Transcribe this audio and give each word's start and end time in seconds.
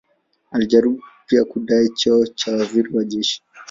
Alijaribu 0.51 1.03
pia 1.27 1.45
kudai 1.45 1.89
cheo 1.89 2.25
cha 2.27 2.51
waziri 2.51 2.95
wa 2.97 3.03
jeshi. 3.03 3.43